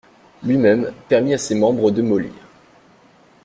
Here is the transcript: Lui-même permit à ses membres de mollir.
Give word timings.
Lui-même 0.41 0.91
permit 1.07 1.35
à 1.35 1.37
ses 1.37 1.53
membres 1.53 1.91
de 1.91 2.01
mollir. 2.01 2.33